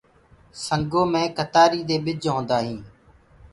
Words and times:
سنگو 0.65 1.03
دي 1.13 1.23
ڪتآري 1.37 1.81
مي 1.85 1.97
ڀج 2.05 2.23
هوندآ 2.35 2.57
هينٚ۔ 2.65 2.85